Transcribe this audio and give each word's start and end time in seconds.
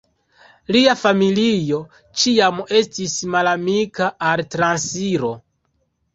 Lia 0.75 0.95
familio 1.01 1.81
ĉiam 2.21 2.63
estis 2.81 3.15
malamika 3.37 4.09
al 4.31 4.43
la 4.43 4.49
transiro. 4.57 5.33